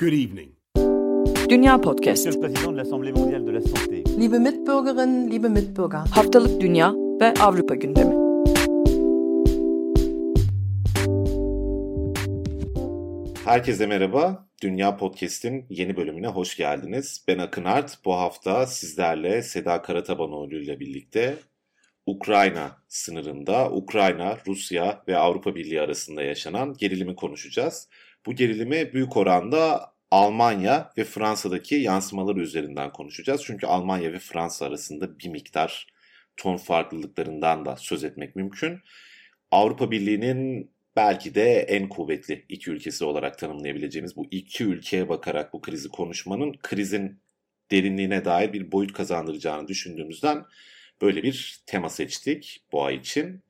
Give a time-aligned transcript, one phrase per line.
[0.00, 0.50] Good evening.
[1.50, 2.26] Dünya Podcast.
[2.26, 4.02] Monsieur le Président de l'Assemblée mondiale de la santé.
[4.18, 5.98] Liebe Mitbürgerinnen, liebe Mitbürger.
[6.10, 8.14] Haftalık Dünya ve Avrupa gündemi.
[13.44, 14.48] Herkese merhaba.
[14.62, 17.24] Dünya Podcast'in yeni bölümüne hoş geldiniz.
[17.28, 17.98] Ben Akın Art.
[18.04, 21.36] Bu hafta sizlerle Seda Karatabanoğlu ile birlikte
[22.06, 27.88] Ukrayna sınırında Ukrayna, Rusya ve Avrupa Birliği arasında yaşanan gerilimi konuşacağız.
[28.26, 33.42] Bu gerilimi büyük oranda Almanya ve Fransa'daki yansımaları üzerinden konuşacağız.
[33.44, 35.86] Çünkü Almanya ve Fransa arasında bir miktar
[36.36, 38.80] ton farklılıklarından da söz etmek mümkün.
[39.50, 45.60] Avrupa Birliği'nin belki de en kuvvetli iki ülkesi olarak tanımlayabileceğimiz bu iki ülkeye bakarak bu
[45.60, 47.20] krizi konuşmanın krizin
[47.70, 50.44] derinliğine dair bir boyut kazandıracağını düşündüğümüzden
[51.02, 53.42] böyle bir tema seçtik bu ay için.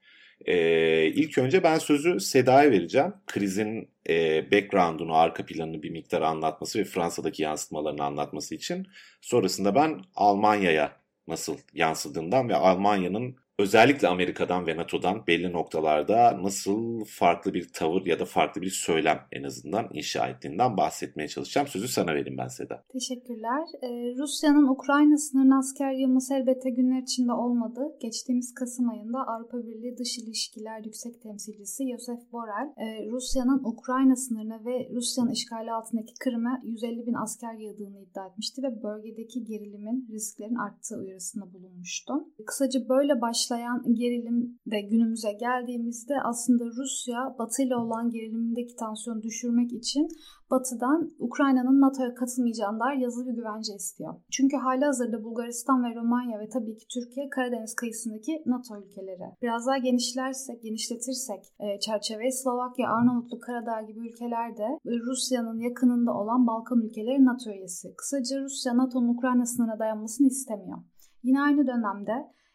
[0.46, 3.14] Ee, ilk önce ben sözü Seda'ya vereceğim.
[3.26, 8.86] Krizin e, background'unu, arka planını bir miktar anlatması ve Fransa'daki yansıtmalarını anlatması için.
[9.20, 10.92] Sonrasında ben Almanya'ya
[11.28, 18.18] nasıl yansıdığından ve Almanya'nın özellikle Amerika'dan ve NATO'dan belli noktalarda nasıl farklı bir tavır ya
[18.18, 21.66] da farklı bir söylem en azından inşa ettiğinden bahsetmeye çalışacağım.
[21.66, 22.84] Sözü sana vereyim ben Seda.
[22.92, 23.64] Teşekkürler.
[23.82, 27.80] Ee, Rusya'nın Ukrayna sınırına asker yığması elbette günler içinde olmadı.
[28.00, 34.64] Geçtiğimiz Kasım ayında Avrupa Birliği Dış İlişkiler Yüksek Temsilcisi Josef Borrell, e, Rusya'nın Ukrayna sınırına
[34.64, 40.54] ve Rusya'nın işgali altındaki Kırım'a 150 bin asker yığdığını iddia etmişti ve bölgedeki gerilimin risklerin
[40.54, 42.12] arttığı uyarısında bulunmuştu.
[42.46, 49.72] Kısaca böyle başlayan gerilim de günümüze geldiğimizde aslında Rusya Batı ile olan gerilimindeki tansiyonu düşürmek
[49.72, 50.08] için
[50.50, 54.14] Batı'dan Ukrayna'nın NATO'ya katılmayacağına dair yazılı bir güvence istiyor.
[54.30, 59.28] Çünkü hali hazırda Bulgaristan ve Romanya ve tabii ki Türkiye Karadeniz kıyısındaki NATO ülkeleri.
[59.42, 66.80] Biraz daha genişlersek, genişletirsek e, çerçeveyi Slovakya, Arnavutluk, Karadağ gibi ülkelerde Rusya'nın yakınında olan Balkan
[66.80, 67.94] ülkeleri NATO üyesi.
[67.96, 70.78] Kısaca Rusya NATO'nun Ukrayna sınırına dayanmasını istemiyor.
[71.22, 72.12] Yine aynı dönemde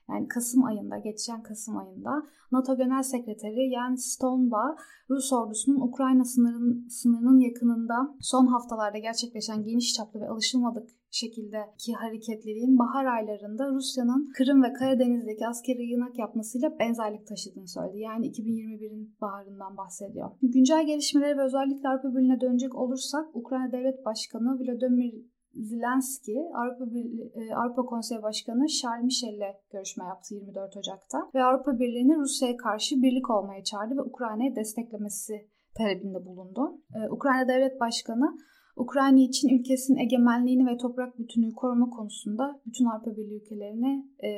[0.09, 4.77] yani Kasım ayında, geçen Kasım ayında NATO Genel Sekreteri Jens Stoltenberg,
[5.09, 12.79] Rus ordusunun Ukrayna sınırının, sınırının yakınında son haftalarda gerçekleşen geniş çaplı ve alışılmadık şekildeki hareketliliğin
[12.79, 17.99] bahar aylarında Rusya'nın Kırım ve Karadeniz'deki askeri yığınak yapmasıyla benzerlik taşıdığını söyledi.
[17.99, 20.31] Yani 2021'in baharından bahsediyor.
[20.41, 27.55] Güncel gelişmeleri ve özellikle Avrupa Birliği'ne dönecek olursak Ukrayna Devlet Başkanı Vladimir Zelenski Avrupa, Birliği,
[27.55, 32.95] Avrupa Konseyi Başkanı Charles Michel ile görüşme yaptı 24 Ocak'ta ve Avrupa Birliği'ni Rusya'ya karşı
[32.95, 36.81] birlik olmaya çağırdı ve Ukrayna'yı desteklemesi talebinde bulundu.
[37.09, 38.37] Ukrayna Devlet Başkanı
[38.75, 44.29] Ukrayna için ülkesinin egemenliğini ve toprak bütünlüğü koruma konusunda bütün Avrupa Birliği ülkelerine e,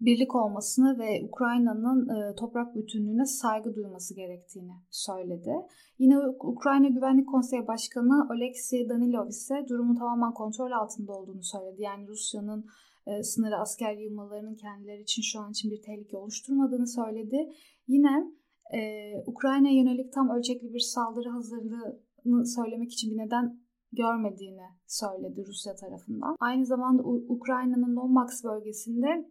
[0.00, 5.52] birlik olmasını ve Ukrayna'nın e, toprak bütünlüğüne saygı duyması gerektiğini söyledi.
[5.98, 11.82] Yine Ukrayna Güvenlik Konseyi Başkanı Oleksiy Danilov ise durumun tamamen kontrol altında olduğunu söyledi.
[11.82, 12.66] Yani Rusya'nın
[13.06, 17.52] e, sınırı asker yığmalarının kendileri için şu an için bir tehlike oluşturmadığını söyledi.
[17.88, 18.32] Yine
[18.74, 18.80] e,
[19.26, 26.36] Ukrayna'ya yönelik tam ölçekli bir saldırı hazırlığını söylemek için bir neden görmediğini söyledi Rusya tarafından.
[26.40, 29.28] Aynı zamanda Ukrayna'nın Donbas bölgesinde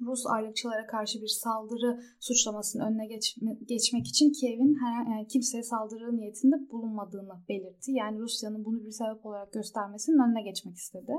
[0.00, 4.76] Rus ayrılıkçılara karşı bir saldırı suçlamasının önüne geçme, geçmek için Kiev'in
[5.10, 7.92] yani kimseye saldırı niyetinde bulunmadığını belirtti.
[7.92, 11.12] Yani Rusya'nın bunu bir sebep olarak göstermesinin önüne geçmek istedi.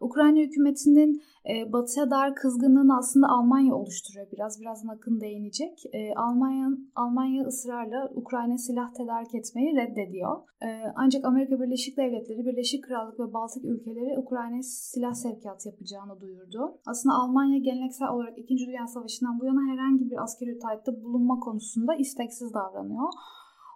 [0.00, 4.60] Ukrayna hükümetinin e, batıya dair kızgınlığını aslında Almanya oluşturuyor biraz.
[4.60, 5.82] Birazdan Akın değinecek.
[5.92, 10.36] E, Almanya, Almanya ısrarla Ukrayna silah tedarik etmeyi reddediyor.
[10.62, 16.78] E, ancak Amerika Birleşik Devletleri, Birleşik Krallık ve Baltık ülkeleri Ukrayna'ya silah sevkiyatı yapacağını duyurdu.
[16.86, 18.66] Aslında Almanya geleneksel olarak 2.
[18.66, 23.08] Dünya Savaşı'ndan bu yana herhangi bir askeri taahhütte bulunma konusunda isteksiz davranıyor.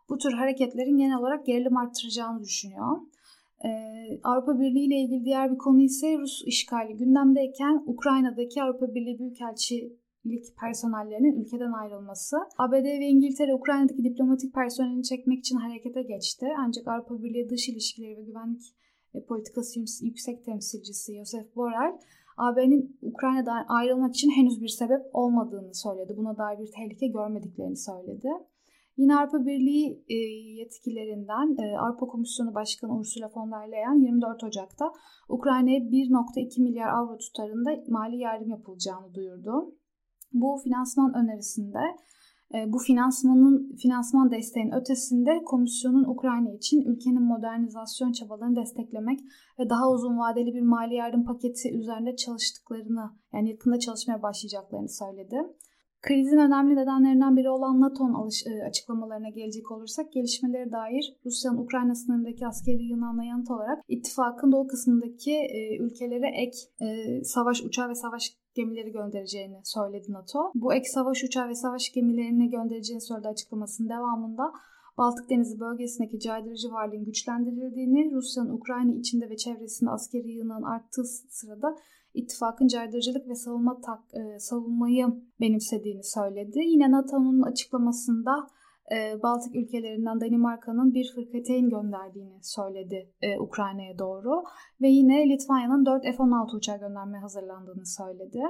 [0.08, 2.96] Bu tür hareketlerin genel olarak gerilim arttıracağını düşünüyor.
[4.22, 10.44] Avrupa Birliği ile ilgili diğer bir konu ise Rus işgali gündemdeyken Ukrayna'daki Avrupa Birliği Büyükelçilik
[10.60, 12.36] personellerinin ülkeden ayrılması.
[12.58, 16.46] ABD ve İngiltere Ukrayna'daki diplomatik personelini çekmek için harekete geçti.
[16.58, 18.62] Ancak Avrupa Birliği Dış İlişkileri ve Güvenlik
[19.28, 21.98] Politikası Yüksek Temsilcisi Josef Borrell
[22.36, 26.16] AB'nin Ukrayna'dan ayrılmak için henüz bir sebep olmadığını söyledi.
[26.16, 28.28] Buna dair bir tehlike görmediklerini söyledi.
[28.96, 30.14] Yine Avrupa Birliği e,
[30.60, 34.92] yetkililerinden e, Avrupa Komisyonu Başkanı Ursula von der Leyen 24 Ocak'ta
[35.28, 39.74] Ukrayna'ya 1.2 milyar avro tutarında mali yardım yapılacağını duyurdu.
[40.32, 41.78] Bu finansman önerisinde
[42.54, 49.20] e, bu finansmanın finansman desteğin ötesinde komisyonun Ukrayna için ülkenin modernizasyon çabalarını desteklemek
[49.58, 55.36] ve daha uzun vadeli bir mali yardım paketi üzerinde çalıştıklarını yani yakında çalışmaya başlayacaklarını söyledi.
[56.02, 62.46] Krizin önemli nedenlerinden biri olan NATO'nun e, açıklamalarına gelecek olursak gelişmelere dair Rusya'nın Ukrayna sınırındaki
[62.46, 66.86] askeri yığınağına yanıt olarak ittifakın doğu kısmındaki e, ülkelere ek e,
[67.24, 70.52] savaş uçağı ve savaş gemileri göndereceğini söyledi NATO.
[70.54, 74.52] Bu ek savaş uçağı ve savaş gemilerini göndereceğini söyledi açıklamasının devamında
[74.98, 81.76] Baltık Denizi bölgesindeki caydırıcı varlığın güçlendirildiğini, Rusya'nın Ukrayna içinde ve çevresinde askeri yığınağın arttığı sırada
[82.14, 85.06] ittifakın caydırıcılık ve savunma tak, e, savunmayı
[85.40, 86.58] benimsediğini söyledi.
[86.58, 88.46] Yine NATO'nun açıklamasında
[88.92, 94.44] e, Baltık ülkelerinden Danimarka'nın bir fırkateyn gönderdiğini söyledi e, Ukrayna'ya doğru.
[94.80, 98.42] Ve yine Litvanya'nın 4 F-16 uçağı göndermeye hazırlandığını söyledi.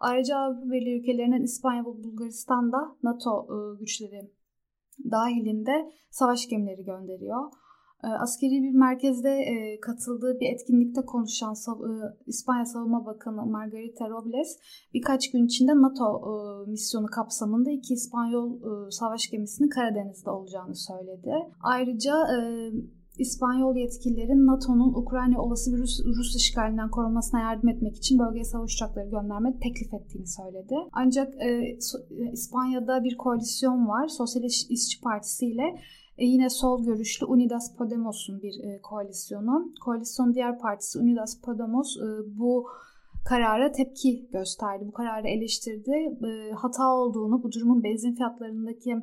[0.00, 4.30] Ayrıca Avrupa Birliği ülkelerinin İspanya ve Bulgaristan'da NATO e, güçleri
[5.10, 7.52] dahilinde savaş gemileri gönderiyor.
[8.04, 11.90] Ee, askeri bir merkezde e, katıldığı bir etkinlikte konuşan e,
[12.26, 14.58] İspanya Savunma Bakanı Margarita Robles
[14.94, 18.60] birkaç gün içinde NATO e, misyonu kapsamında iki İspanyol
[18.90, 21.32] savaş gemisinin Karadeniz'de olacağını söyledi.
[21.62, 22.14] Ayrıca
[23.18, 28.74] İspanyol yetkililerin NATO'nun Ukrayna olası bir Rus, Rus işgalinden korunmasına yardım etmek için bölgeye savaş
[28.74, 30.74] uçakları gönderme teklif ettiğini söyledi.
[30.92, 31.98] Ancak e, so,
[32.32, 34.08] İspanya'da bir koalisyon var.
[34.08, 35.74] Sosyalist İşçi Partisi ile
[36.18, 39.72] e, yine sol görüşlü Unidas Podemos'un bir e, koalisyonu.
[39.84, 42.66] Koalisyon diğer partisi Unidas Podemos e, bu
[43.24, 44.84] karara tepki gösterdi.
[44.86, 45.90] Bu kararı eleştirdi.
[46.26, 48.96] E, hata olduğunu, bu durumun benzin fiyatlarındaki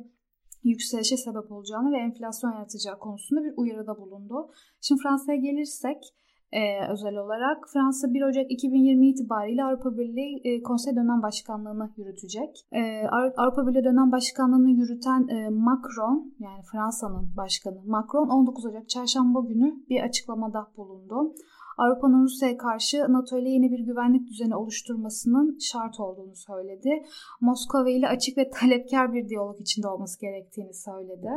[0.64, 4.50] yükselişe sebep olacağını ve enflasyon yaratacağı konusunda bir uyarıda bulundu.
[4.80, 6.04] Şimdi Fransa'ya gelirsek
[6.52, 7.68] e, özel olarak.
[7.72, 12.66] Fransa 1 Ocak 2020 itibariyle Avrupa Birliği e, Konsey Dönem Başkanlığı'nı yürütecek.
[12.72, 13.06] E,
[13.36, 19.74] Avrupa Birliği Dönem Başkanlığı'nı yürüten e, Macron yani Fransa'nın başkanı Macron 19 Ocak çarşamba günü
[19.88, 21.34] bir açıklamada bulundu.
[21.78, 27.02] Avrupa'nın Rusya'ya karşı NATO ile yeni bir güvenlik düzeni oluşturmasının şart olduğunu söyledi.
[27.40, 31.28] Moskova ile açık ve talepkar bir diyalog içinde olması gerektiğini söyledi.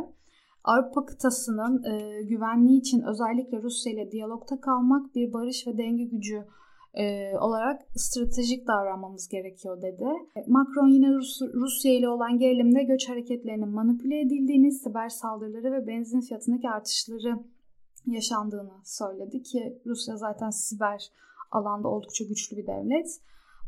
[0.64, 6.44] Avrupa kıtasının e, güvenliği için özellikle Rusya ile diyalogta kalmak bir barış ve denge gücü
[6.94, 10.04] e, olarak stratejik davranmamız gerekiyor dedi.
[10.46, 16.20] Macron yine Rus, Rusya ile olan gerilimde göç hareketlerinin manipüle edildiğini, siber saldırıları ve benzin
[16.20, 17.38] fiyatındaki artışları
[18.06, 21.10] yaşandığını söyledi ki Rusya zaten siber
[21.50, 23.20] alanda oldukça güçlü bir devlet.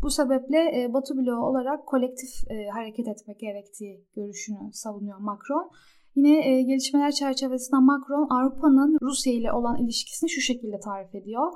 [0.03, 5.71] Bu sebeple e, Batı bloğu olarak kolektif e, hareket etmek gerektiği görüşünü savunuyor Macron.
[6.17, 11.53] Yine e, gelişmeler çerçevesinde Macron Avrupa'nın Rusya ile olan ilişkisini şu şekilde tarif ediyor.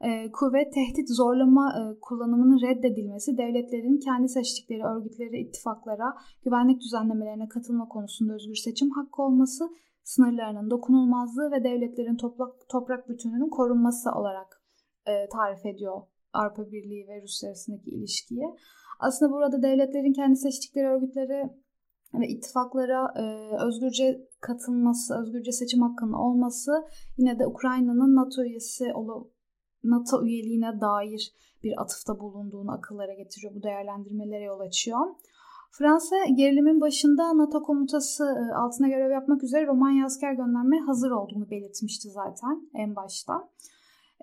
[0.00, 7.88] E, kuvvet, tehdit, zorlama e, kullanımının reddedilmesi, devletlerin kendi seçtikleri örgütlere, ittifaklara, güvenlik düzenlemelerine katılma
[7.88, 9.64] konusunda özgür seçim hakkı olması,
[10.04, 14.62] sınırlarının dokunulmazlığı ve devletlerin toprak, toprak bütünlüğünün korunması olarak
[15.06, 16.02] e, tarif ediyor
[16.32, 18.46] Avrupa Birliği ve Rusya arasındaki ilişkiyi.
[19.00, 21.50] Aslında burada devletlerin kendi seçtikleri örgütlere
[22.14, 23.22] ve ittifaklara e,
[23.64, 26.72] özgürce katılması, özgürce seçim hakkının olması
[27.16, 29.30] yine de Ukrayna'nın NATO üyesi olu
[29.84, 33.54] NATO üyeliğine dair bir atıfta bulunduğunu akıllara getiriyor.
[33.54, 35.06] Bu değerlendirmelere yol açıyor.
[35.72, 41.50] Fransa gerilimin başında NATO komutası e, altına görev yapmak üzere Romanya asker göndermeye hazır olduğunu
[41.50, 43.48] belirtmişti zaten en başta.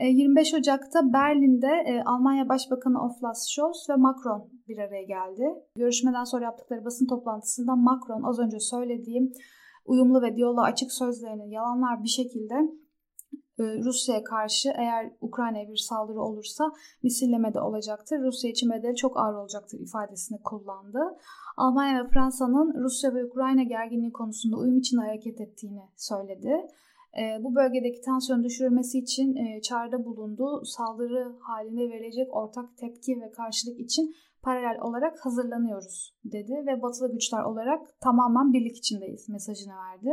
[0.02, 5.44] 25 e, Ocak'ta Berlin'de e, Almanya Başbakanı Olaf Scholz ve Macron bir araya geldi.
[5.76, 9.32] Görüşmeden sonra yaptıkları basın toplantısında Macron az önce söylediğim
[9.86, 12.56] uyumlu ve diyaloğa açık sözlerini yalanlar bir şekilde
[13.60, 16.72] e, Rusya'ya karşı eğer Ukrayna'ya bir saldırı olursa
[17.04, 18.20] misilleme de olacaktır.
[18.20, 21.00] Rusya için bedeli çok ağır olacaktır ifadesini kullandı.
[21.58, 26.68] Almanya ve Fransa'nın Rusya ve Ukrayna gerginliği konusunda uyum için hareket ettiğini söyledi.
[27.18, 30.66] E, bu bölgedeki tansiyon düşürülmesi için e, çağrıda bulundu.
[30.66, 37.44] Saldırı halinde verilecek ortak tepki ve karşılık için paralel olarak hazırlanıyoruz dedi ve batılı güçler
[37.44, 40.10] olarak tamamen birlik içindeyiz mesajını verdi.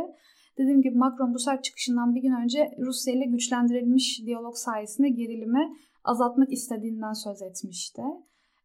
[0.57, 5.73] Dediğim gibi Macron bu sert çıkışından bir gün önce Rusya ile güçlendirilmiş diyalog sayesinde gerilimi
[6.03, 8.01] azaltmak istediğinden söz etmişti.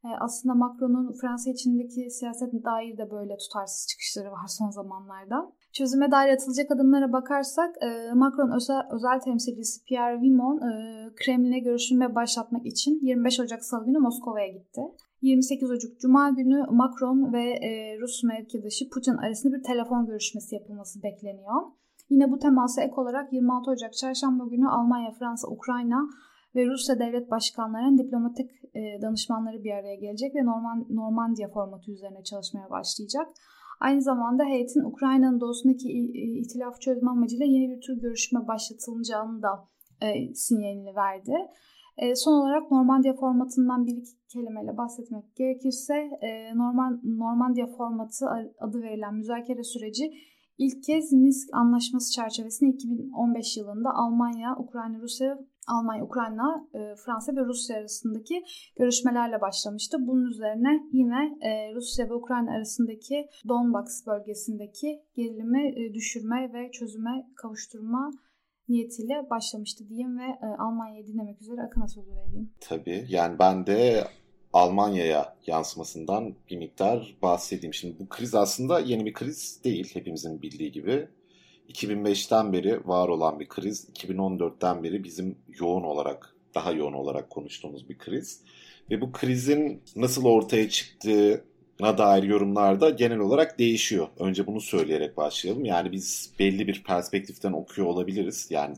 [0.05, 5.53] E, aslında Macron'un Fransa içindeki siyaset dair de böyle tutarsız çıkışları var son zamanlarda.
[5.73, 8.51] Çözüme dair atılacak adımlara bakarsak e, Macron
[8.95, 10.71] özel, temsilcisi Pierre Vimon e,
[11.15, 14.81] Kremlin'e görüşme başlatmak için 25 Ocak Salı günü Moskova'ya gitti.
[15.23, 21.03] 28 Ocak Cuma günü Macron ve e, Rus mevkidaşı Putin arasında bir telefon görüşmesi yapılması
[21.03, 21.63] bekleniyor.
[22.11, 26.09] Yine bu temasa ek olarak 26 Ocak Çarşamba günü Almanya, Fransa, Ukrayna
[26.55, 32.23] ve Rusya devlet başkanlarının diplomatik e, danışmanları bir araya gelecek ve Norman, Normandiya formatı üzerine
[32.25, 33.29] çalışmaya başlayacak.
[33.81, 35.89] Aynı zamanda heyetin Ukrayna'nın doğusundaki
[36.41, 39.69] ihtilaf çözme amacıyla yeni bir tür görüşme başlatılacağını da
[40.03, 41.35] e, sinyalini verdi.
[41.97, 48.27] E, son olarak Normandiya formatından bir iki kelimeyle bahsetmek gerekirse e, Norman, Normandiya formatı
[48.59, 50.13] adı verilen müzakere süreci
[50.59, 55.39] ilk kez Minsk Anlaşması çerçevesinde 2015 yılında Almanya, Ukrayna, Rusya,
[55.75, 56.79] Almanya, Ukrayna, e,
[57.37, 58.45] ve Rusya arasındaki
[58.79, 59.97] görüşmelerle başlamıştı.
[60.01, 67.27] Bunun üzerine yine e, Rusya ve Ukrayna arasındaki Donbas bölgesindeki gerilimi e, düşürme ve çözüme
[67.37, 68.11] kavuşturma
[68.69, 72.51] niyetiyle başlamıştı diyeyim ve e, Almanya'yı dinlemek üzere Akın'a sözü vereyim.
[72.61, 74.05] Tabii yani ben de
[74.53, 77.75] Almanya'ya yansımasından bir miktar bahsedeyim.
[77.75, 81.09] Şimdi bu kriz aslında yeni bir kriz değil hepimizin bildiği gibi.
[81.71, 87.89] 2005'ten beri var olan bir kriz, 2014'ten beri bizim yoğun olarak, daha yoğun olarak konuştuğumuz
[87.89, 88.41] bir kriz.
[88.91, 91.45] Ve bu krizin nasıl ortaya çıktığı,
[91.81, 94.09] na dair yorumlarda genel olarak değişiyor.
[94.19, 95.65] Önce bunu söyleyerek başlayalım.
[95.65, 98.47] Yani biz belli bir perspektiften okuyor olabiliriz.
[98.51, 98.77] Yani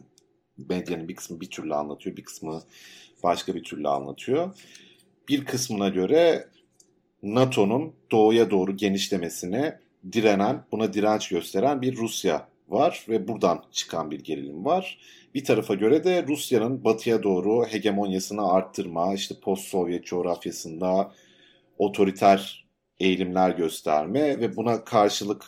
[0.69, 2.63] medyanın bir kısmı bir türlü anlatıyor, bir kısmı
[3.23, 4.57] başka bir türlü anlatıyor.
[5.29, 6.49] Bir kısmına göre
[7.23, 9.81] NATO'nun doğuya doğru genişlemesine
[10.13, 14.99] direnen, buna direnç gösteren bir Rusya var ve buradan çıkan bir gerilim var.
[15.35, 21.13] Bir tarafa göre de Rusya'nın batıya doğru hegemonyasını arttırma, işte post-Sovyet coğrafyasında
[21.79, 22.67] otoriter
[23.01, 25.45] eğilimler gösterme ve buna karşılık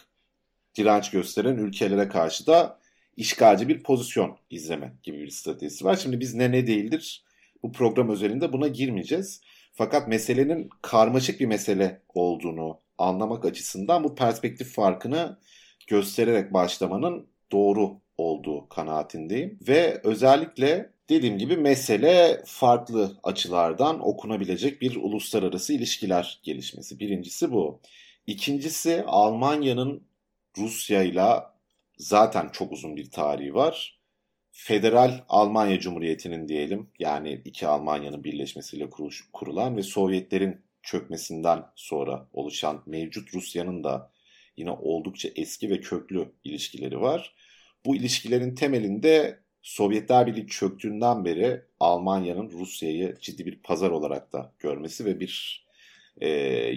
[0.76, 2.78] direnç gösteren ülkelere karşı da
[3.16, 5.96] işgalci bir pozisyon izleme gibi bir stratejisi var.
[5.96, 7.24] Şimdi biz ne ne değildir
[7.64, 9.40] bu program özelinde buna girmeyeceğiz.
[9.72, 15.38] Fakat meselenin karmaşık bir mesele olduğunu anlamak açısından bu perspektif farkını
[15.86, 19.58] göstererek başlamanın doğru olduğu kanaatindeyim.
[19.68, 27.00] Ve özellikle Dediğim gibi mesele farklı açılardan okunabilecek bir uluslararası ilişkiler gelişmesi.
[27.00, 27.80] Birincisi bu.
[28.26, 30.02] İkincisi Almanya'nın
[30.58, 31.26] Rusya ile
[31.98, 34.00] zaten çok uzun bir tarihi var.
[34.52, 38.90] Federal Almanya Cumhuriyeti'nin diyelim yani iki Almanya'nın birleşmesiyle
[39.32, 44.10] kurulan ve Sovyetlerin çökmesinden sonra oluşan mevcut Rusya'nın da
[44.56, 47.34] yine oldukça eski ve köklü ilişkileri var.
[47.86, 55.04] Bu ilişkilerin temelinde Sovyetler Birliği çöktüğünden beri Almanya'nın Rusya'yı ciddi bir pazar olarak da görmesi
[55.04, 55.64] ve bir
[56.20, 56.28] e,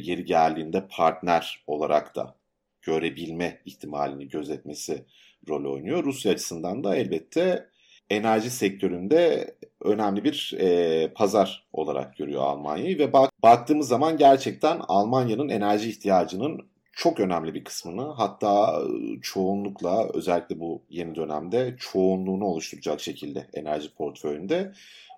[0.01, 2.35] yeri geldiğinde partner olarak da
[2.81, 5.05] görebilme ihtimalini gözetmesi
[5.49, 6.03] rol oynuyor.
[6.03, 7.69] Rusya açısından da elbette
[8.09, 15.49] enerji sektöründe önemli bir e, pazar olarak görüyor Almanya'yı ve bak, baktığımız zaman gerçekten Almanya'nın
[15.49, 18.81] enerji ihtiyacının çok önemli bir kısmını hatta
[19.21, 24.73] çoğunlukla özellikle bu yeni dönemde çoğunluğunu oluşturacak şekilde enerji portföyünde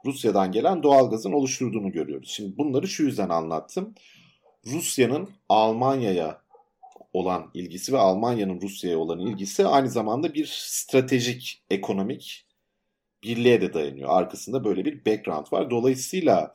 [0.05, 2.29] Rusya'dan gelen doğalgazın oluşturduğunu görüyoruz.
[2.29, 3.95] Şimdi bunları şu yüzden anlattım.
[4.65, 6.41] Rusya'nın Almanya'ya
[7.13, 12.45] olan ilgisi ve Almanya'nın Rusya'ya olan ilgisi aynı zamanda bir stratejik ekonomik
[13.23, 14.09] birliğe de dayanıyor.
[14.09, 15.69] Arkasında böyle bir background var.
[15.69, 16.53] Dolayısıyla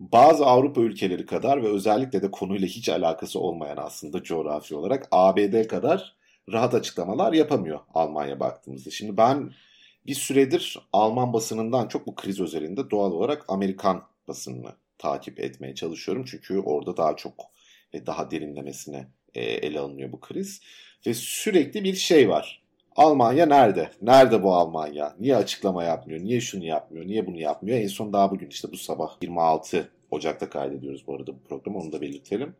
[0.00, 5.66] bazı Avrupa ülkeleri kadar ve özellikle de konuyla hiç alakası olmayan aslında coğrafi olarak ABD
[5.66, 6.16] kadar
[6.52, 8.90] rahat açıklamalar yapamıyor Almanya baktığımızda.
[8.90, 9.52] Şimdi ben
[10.06, 16.24] bir süredir Alman basınından çok bu kriz özelinde doğal olarak Amerikan basınını takip etmeye çalışıyorum.
[16.24, 17.34] Çünkü orada daha çok
[17.94, 20.60] ve daha derinlemesine e, ele alınıyor bu kriz.
[21.06, 22.65] Ve sürekli bir şey var.
[22.96, 23.90] Almanya nerede?
[24.02, 25.16] Nerede bu Almanya?
[25.20, 26.20] Niye açıklama yapmıyor?
[26.20, 27.06] Niye şunu yapmıyor?
[27.06, 27.78] Niye bunu yapmıyor?
[27.78, 31.92] En son daha bugün işte bu sabah 26 Ocak'ta kaydediyoruz bu arada bu programı onu
[31.92, 32.54] da belirtelim.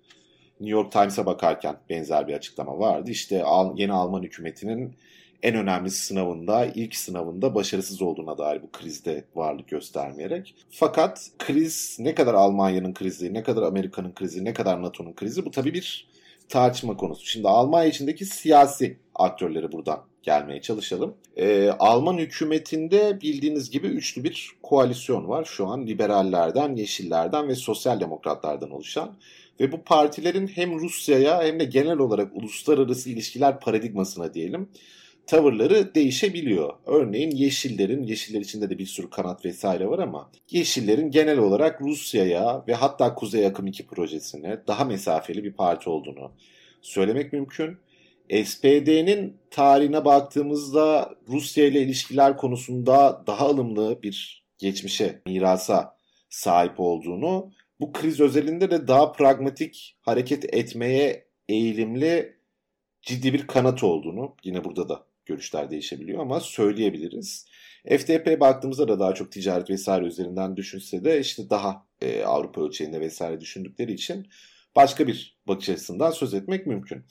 [0.61, 3.11] New York Times'a bakarken benzer bir açıklama vardı.
[3.11, 3.45] İşte
[3.77, 4.97] yeni Alman hükümetinin
[5.43, 10.55] en önemli sınavında, ilk sınavında başarısız olduğuna dair bu krizde varlık göstermeyerek.
[10.71, 15.51] Fakat kriz ne kadar Almanya'nın krizi, ne kadar Amerika'nın krizi, ne kadar NATO'nun krizi bu
[15.51, 16.09] tabii bir
[16.49, 17.27] tartışma konusu.
[17.27, 21.15] Şimdi Almanya içindeki siyasi aktörleri buradan gelmeye çalışalım.
[21.37, 25.45] Ee, Alman hükümetinde bildiğiniz gibi üçlü bir koalisyon var.
[25.45, 29.17] Şu an liberallerden, yeşillerden ve sosyal demokratlardan oluşan.
[29.61, 34.69] Ve bu partilerin hem Rusya'ya hem de genel olarak uluslararası ilişkiler paradigmasına diyelim
[35.27, 36.75] tavırları değişebiliyor.
[36.87, 42.65] Örneğin Yeşillerin, Yeşiller içinde de bir sürü kanat vesaire var ama Yeşillerin genel olarak Rusya'ya
[42.69, 46.33] ve hatta Kuzey Akım 2 projesine daha mesafeli bir parti olduğunu
[46.83, 47.79] söylemek mümkün.
[48.45, 55.97] SPD'nin tarihine baktığımızda Rusya ile ilişkiler konusunda daha ılımlı bir geçmişe, mirasa
[56.29, 62.37] sahip olduğunu, bu kriz özelinde de daha pragmatik hareket etmeye eğilimli
[63.03, 67.47] ciddi bir kanat olduğunu, yine burada da görüşler değişebiliyor ama söyleyebiliriz.
[67.89, 73.01] FTP baktığımızda da daha çok ticaret vesaire üzerinden düşünse de işte daha e, Avrupa ölçeğinde
[73.01, 74.27] vesaire düşündükleri için
[74.77, 77.05] başka bir bakış açısından söz etmek mümkün.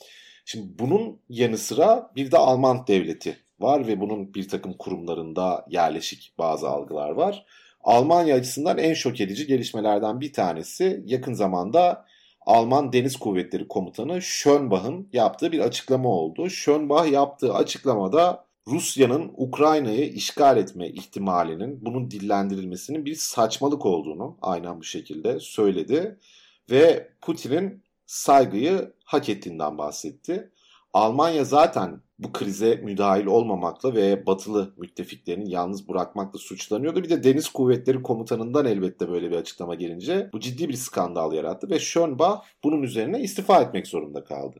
[0.46, 6.34] Şimdi bunun yanı sıra bir de Alman devleti var ve bunun bir takım kurumlarında yerleşik
[6.38, 7.46] bazı algılar var.
[7.82, 12.06] Almanya açısından en şok edici gelişmelerden bir tanesi yakın zamanda
[12.42, 16.50] Alman Deniz Kuvvetleri Komutanı Schönbach'ın yaptığı bir açıklama oldu.
[16.50, 24.84] Schönbach yaptığı açıklamada Rusya'nın Ukrayna'yı işgal etme ihtimalinin bunun dillendirilmesinin bir saçmalık olduğunu aynen bu
[24.84, 26.20] şekilde söyledi
[26.72, 30.52] ve Putin'in saygıyı hak ettiğinden bahsetti.
[30.94, 37.04] Almanya zaten bu krize müdahil olmamakla ve batılı müttefiklerini yalnız bırakmakla suçlanıyordu.
[37.04, 41.70] Bir de Deniz Kuvvetleri Komutanı'ndan elbette böyle bir açıklama gelince bu ciddi bir skandal yarattı
[41.70, 44.60] ve Schönbach bunun üzerine istifa etmek zorunda kaldı.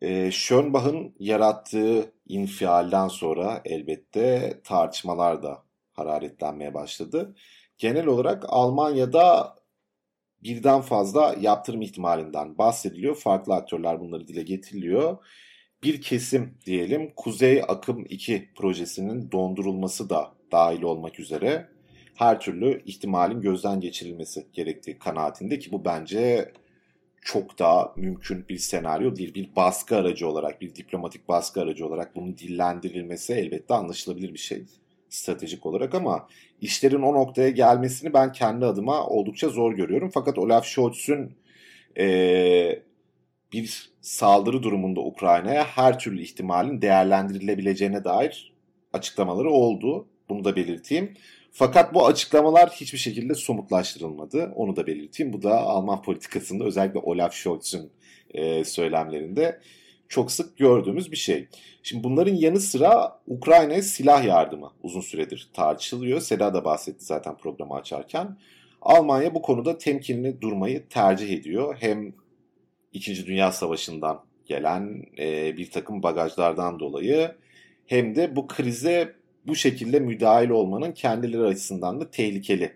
[0.00, 5.62] E, Schönbach'ın yarattığı infialden sonra elbette tartışmalar da
[5.92, 7.34] hararetlenmeye başladı.
[7.78, 9.56] Genel olarak Almanya'da
[10.44, 13.16] birden fazla yaptırım ihtimalinden bahsediliyor.
[13.16, 15.16] Farklı aktörler bunları dile getiriliyor.
[15.82, 21.68] Bir kesim diyelim Kuzey Akım 2 projesinin dondurulması da dahil olmak üzere
[22.14, 26.52] her türlü ihtimalin gözden geçirilmesi gerektiği kanaatinde ki bu bence
[27.22, 29.34] çok daha mümkün bir senaryo değil.
[29.34, 34.64] Bir baskı aracı olarak, bir diplomatik baskı aracı olarak bunun dillendirilmesi elbette anlaşılabilir bir şey
[35.12, 36.28] stratejik olarak ama
[36.60, 40.10] işlerin o noktaya gelmesini ben kendi adıma oldukça zor görüyorum.
[40.14, 41.32] Fakat Olaf Scholz'un
[41.98, 42.82] e,
[43.52, 48.52] bir saldırı durumunda Ukrayna'ya her türlü ihtimalin değerlendirilebileceğine dair
[48.92, 50.06] açıklamaları oldu.
[50.28, 51.14] Bunu da belirteyim.
[51.52, 54.52] Fakat bu açıklamalar hiçbir şekilde somutlaştırılmadı.
[54.54, 55.32] Onu da belirteyim.
[55.32, 57.90] Bu da Alman politikasında özellikle Olaf Scholz'un
[58.30, 59.60] e, söylemlerinde
[60.12, 61.48] çok sık gördüğümüz bir şey.
[61.82, 66.20] Şimdi bunların yanı sıra Ukrayna'ya silah yardımı uzun süredir tartışılıyor.
[66.20, 68.36] Seda da bahsetti zaten programı açarken.
[68.82, 71.76] Almanya bu konuda temkinli durmayı tercih ediyor.
[71.80, 72.12] Hem
[72.92, 77.34] İkinci Dünya Savaşı'ndan gelen e, bir takım bagajlardan dolayı
[77.86, 79.14] hem de bu krize
[79.46, 82.72] bu şekilde müdahil olmanın kendileri açısından da tehlikeli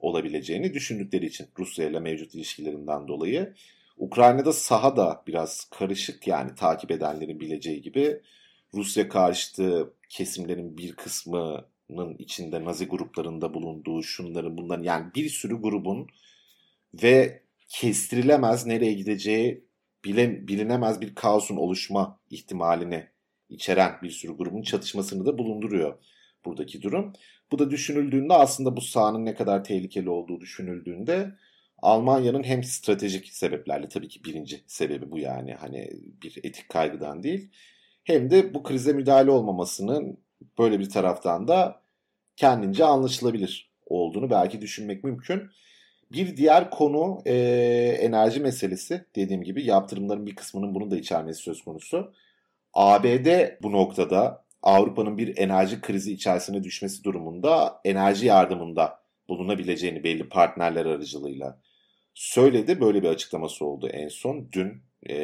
[0.00, 3.54] olabileceğini düşündükleri için Rusya ile mevcut ilişkilerinden dolayı.
[3.98, 8.22] Ukrayna'da saha da biraz karışık yani takip edenlerin bileceği gibi
[8.74, 16.06] Rusya karşıtı kesimlerin bir kısmının içinde Nazi gruplarında bulunduğu şunların bunların yani bir sürü grubun
[17.02, 19.64] ve kestirilemez nereye gideceği
[20.04, 23.06] bile, bilinemez bir kaosun oluşma ihtimalini
[23.48, 25.98] içeren bir sürü grubun çatışmasını da bulunduruyor
[26.44, 27.12] buradaki durum.
[27.52, 31.34] Bu da düşünüldüğünde aslında bu sahanın ne kadar tehlikeli olduğu düşünüldüğünde
[31.82, 35.90] Almanya'nın hem stratejik sebeplerle tabii ki birinci sebebi bu yani hani
[36.22, 37.50] bir etik kaygıdan değil
[38.04, 40.18] hem de bu krize müdahale olmamasının
[40.58, 41.80] böyle bir taraftan da
[42.36, 45.42] kendince anlaşılabilir olduğunu belki düşünmek mümkün.
[46.12, 47.34] Bir diğer konu e,
[48.00, 49.04] enerji meselesi.
[49.16, 52.12] Dediğim gibi yaptırımların bir kısmının bunu da içermesi söz konusu.
[52.74, 53.26] ABD
[53.62, 61.58] bu noktada Avrupa'nın bir enerji krizi içerisine düşmesi durumunda enerji yardımında bulunabileceğini belli partnerler aracılığıyla
[62.14, 62.80] söyledi.
[62.80, 65.14] Böyle bir açıklaması oldu en son dün e,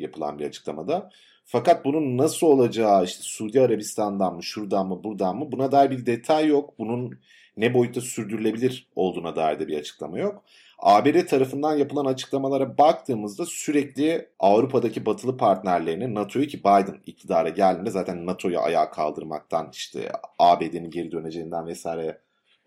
[0.00, 1.10] yapılan bir açıklamada.
[1.44, 6.06] Fakat bunun nasıl olacağı işte Suudi Arabistan'dan mı şuradan mı buradan mı buna dair bir
[6.06, 6.78] detay yok.
[6.78, 7.20] Bunun
[7.56, 10.44] ne boyutta sürdürülebilir olduğuna dair de bir açıklama yok.
[10.78, 18.26] ABD tarafından yapılan açıklamalara baktığımızda sürekli Avrupa'daki batılı partnerlerini NATO'yu ki Biden iktidara geldiğinde zaten
[18.26, 22.18] NATO'yu ayağa kaldırmaktan işte ABD'nin geri döneceğinden vesaire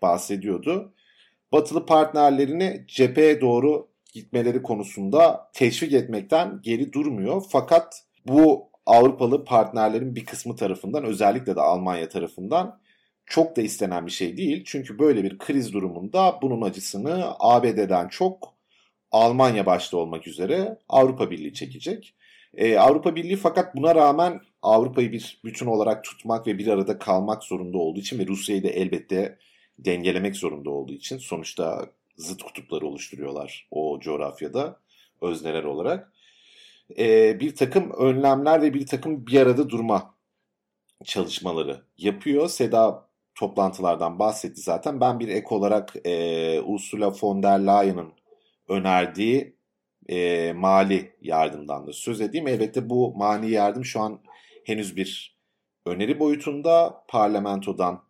[0.02, 0.92] bahsediyordu.
[1.52, 7.42] Batılı partnerlerini cepheye doğru gitmeleri konusunda teşvik etmekten geri durmuyor.
[7.50, 12.80] Fakat bu Avrupalı partnerlerin bir kısmı tarafından özellikle de Almanya tarafından
[13.26, 14.64] çok da istenen bir şey değil.
[14.66, 18.54] Çünkü böyle bir kriz durumunda bunun acısını ABD'den çok
[19.10, 22.14] Almanya başta olmak üzere Avrupa Birliği çekecek.
[22.54, 27.44] Ee, Avrupa Birliği fakat buna rağmen Avrupa'yı bir bütün olarak tutmak ve bir arada kalmak
[27.44, 29.38] zorunda olduğu için ve Rusya'yı da elbette
[29.78, 34.80] dengelemek zorunda olduğu için sonuçta zıt kutupları oluşturuyorlar o coğrafyada
[35.20, 36.12] özneler olarak.
[36.98, 40.14] Ee, bir takım önlemler ve bir takım bir arada durma
[41.04, 42.48] çalışmaları yapıyor.
[42.48, 45.00] Seda toplantılardan bahsetti zaten.
[45.00, 48.12] Ben bir ek olarak e, Ursula von der Leyen'ın
[48.68, 49.56] önerdiği
[50.08, 52.48] e, mali yardımdan da söz edeyim.
[52.48, 54.20] Elbette bu mali yardım şu an
[54.64, 55.38] henüz bir
[55.86, 58.02] öneri boyutunda parlamentodan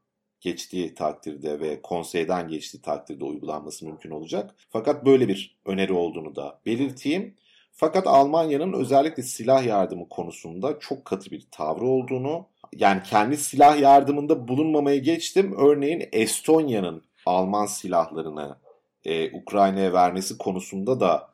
[0.43, 4.55] geçtiği takdirde ve konseyden geçtiği takdirde uygulanması mümkün olacak.
[4.71, 7.35] Fakat böyle bir öneri olduğunu da belirteyim.
[7.73, 14.49] Fakat Almanya'nın özellikle silah yardımı konusunda çok katı bir tavrı olduğunu yani kendi silah yardımında
[14.49, 15.55] bulunmamaya geçtim.
[15.59, 18.57] Örneğin Estonya'nın Alman silahlarını
[19.05, 21.29] e, Ukrayna'ya vermesi konusunda da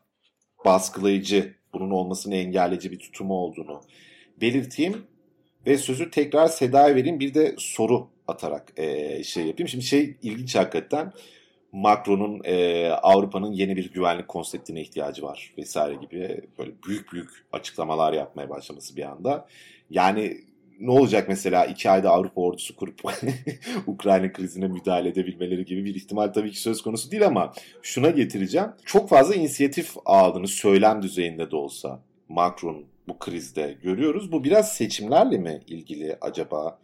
[0.64, 3.80] baskılayıcı, bunun olmasını engelleyici bir tutumu olduğunu
[4.40, 5.06] belirteyim.
[5.66, 7.20] Ve sözü tekrar Seda'ya vereyim.
[7.20, 9.68] Bir de soru atarak e, şey yapayım.
[9.68, 11.12] Şimdi şey ilginç hakikaten
[11.72, 18.12] Macron'un e, Avrupa'nın yeni bir güvenlik konseptine ihtiyacı var vesaire gibi böyle büyük büyük açıklamalar
[18.12, 19.46] yapmaya başlaması bir anda.
[19.90, 20.40] Yani
[20.80, 23.00] ne olacak mesela iki ayda Avrupa ordusu kurup
[23.86, 28.68] Ukrayna krizine müdahale edebilmeleri gibi bir ihtimal tabii ki söz konusu değil ama şuna getireceğim.
[28.84, 34.32] Çok fazla inisiyatif aldığını söylem düzeyinde de olsa Macron bu krizde görüyoruz.
[34.32, 36.78] Bu biraz seçimlerle mi ilgili acaba?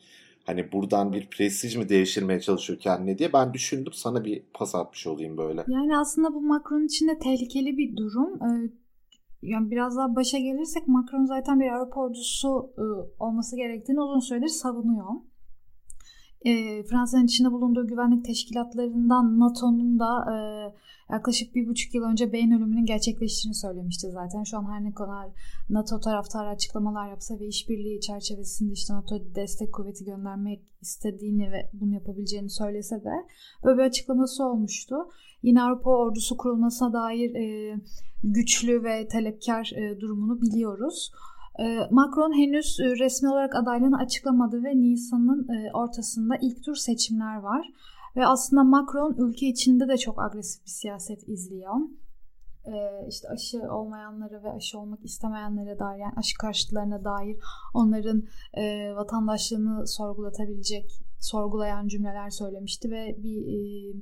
[0.46, 3.92] Hani buradan bir prestij mi devşirmeye çalışıyor kendine diye ben düşündüm.
[3.92, 5.64] Sana bir pas atmış olayım böyle.
[5.68, 8.42] Yani aslında bu Macron için de tehlikeli bir durum.
[8.42, 8.70] Ee,
[9.42, 12.84] yani biraz daha başa gelirsek Macron zaten bir Avrupa ordusu e,
[13.22, 15.08] olması gerektiğini uzun süredir savunuyor.
[16.44, 20.36] E, Fransa'nın içinde bulunduğu güvenlik teşkilatlarından NATO'nun da e,
[21.12, 24.42] yaklaşık bir buçuk yıl önce beyin ölümünün gerçekleştiğini söylemişti zaten.
[24.42, 25.28] Şu an her ne kadar
[25.70, 31.94] NATO taraftarı açıklamalar yapsa ve işbirliği çerçevesinde işte NATO destek kuvveti göndermek istediğini ve bunu
[31.94, 33.12] yapabileceğini söylese de
[33.64, 34.96] böyle bir açıklaması olmuştu.
[35.42, 37.76] Yine Avrupa ordusu kurulmasına dair e,
[38.24, 41.12] güçlü ve talepkar e, durumunu biliyoruz.
[41.58, 47.36] E, Macron henüz e, resmi olarak adaylığını açıklamadı ve Nisan'ın e, ortasında ilk tur seçimler
[47.36, 47.72] var.
[48.16, 51.74] Ve aslında Macron ülke içinde de çok agresif bir siyaset izliyor.
[52.66, 57.36] Ee, işte aşı olmayanlara ve aşı olmak istemeyenlere dair yani aşı karşıtlarına dair
[57.74, 58.22] onların
[58.54, 63.94] e, vatandaşlığını sorgulatabilecek sorgulayan cümleler söylemişti ve bir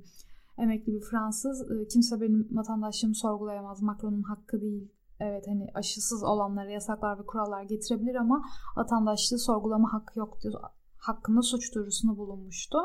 [0.58, 4.88] emekli bir Fransız kimse benim vatandaşlığımı sorgulayamaz Macron'un hakkı değil
[5.22, 8.42] evet hani aşısız olanlara yasaklar ve kurallar getirebilir ama
[8.76, 10.54] vatandaşlığı sorgulama hakkı yok diyor
[11.02, 12.78] hakkında suç duyurusunda bulunmuştu.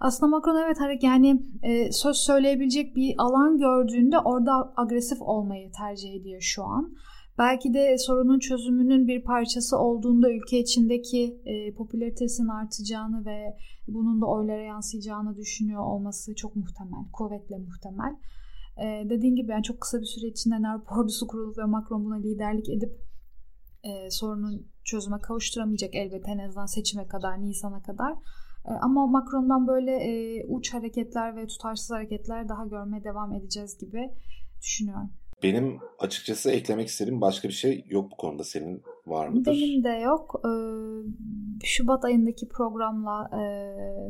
[0.00, 6.40] Aslında Macron evet yani e, söz söyleyebilecek bir alan gördüğünde orada agresif olmayı tercih ediyor
[6.40, 6.94] şu an.
[7.38, 13.56] Belki de sorunun çözümünün bir parçası olduğunda ülke içindeki e, popülaritesinin artacağını ve
[13.88, 18.16] bunun da oylara yansıyacağını düşünüyor olması çok muhtemel, kuvvetle muhtemel.
[18.82, 22.16] E, dediğim gibi yani çok kısa bir süre içinde Avrupa ordusu kurulup ve Macron buna
[22.16, 22.92] liderlik edip
[23.84, 28.12] e, sorunun çözüme kavuşturamayacak elbette en azından seçime kadar, Nisan'a kadar.
[28.68, 34.10] E, ama Macron'dan böyle e, uç hareketler ve tutarsız hareketler daha görmeye devam edeceğiz gibi
[34.62, 35.10] düşünüyorum.
[35.42, 38.44] Benim açıkçası eklemek istediğim başka bir şey yok bu konuda.
[38.44, 39.52] Senin var mıdır?
[39.52, 40.40] Benim de yok.
[40.44, 40.50] Ee,
[41.64, 43.42] Şubat ayındaki programla e,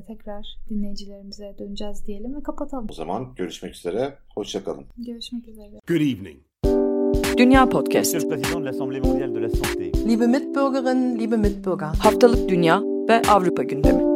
[0.06, 2.86] tekrar dinleyicilerimize döneceğiz diyelim ve kapatalım.
[2.90, 4.14] O zaman görüşmek üzere.
[4.34, 4.84] Hoşçakalın.
[4.98, 5.80] Görüşmek üzere.
[5.88, 6.36] Good evening.
[7.36, 8.14] Dünya Podcast.
[8.14, 10.08] Monsieur le Président de l'Assemblée mondiale de la santé.
[10.08, 11.86] Liebe Mitbürgerinnen, liebe Mitbürger.
[11.86, 14.09] Haftalık Dünya ve Avrupa gündemi.